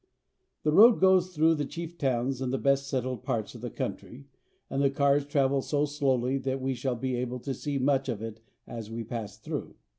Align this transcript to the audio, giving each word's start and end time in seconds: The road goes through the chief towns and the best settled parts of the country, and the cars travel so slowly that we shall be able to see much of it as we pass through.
The 0.63 0.71
road 0.71 0.99
goes 0.99 1.29
through 1.29 1.53
the 1.53 1.63
chief 1.65 1.95
towns 1.95 2.41
and 2.41 2.51
the 2.51 2.57
best 2.57 2.87
settled 2.89 3.21
parts 3.21 3.53
of 3.53 3.61
the 3.61 3.69
country, 3.69 4.25
and 4.67 4.81
the 4.81 4.89
cars 4.89 5.27
travel 5.27 5.61
so 5.61 5.85
slowly 5.85 6.39
that 6.39 6.59
we 6.59 6.73
shall 6.73 6.95
be 6.95 7.15
able 7.17 7.37
to 7.41 7.53
see 7.53 7.77
much 7.77 8.09
of 8.09 8.19
it 8.19 8.39
as 8.65 8.89
we 8.89 9.03
pass 9.03 9.37
through. 9.37 9.75